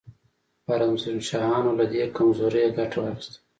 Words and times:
خوارزم 0.65 1.17
شاهانو 1.27 1.71
له 1.79 1.85
دې 1.91 2.03
کمزورۍ 2.15 2.65
ګټه 2.77 2.97
واخیسته. 3.01 3.37